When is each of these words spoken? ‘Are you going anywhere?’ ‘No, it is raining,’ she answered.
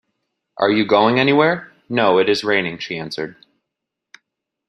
‘Are 0.57 0.71
you 0.71 0.83
going 0.83 1.19
anywhere?’ 1.19 1.71
‘No, 1.87 2.17
it 2.17 2.27
is 2.27 2.43
raining,’ 2.43 2.79
she 2.79 2.97
answered. 2.97 3.35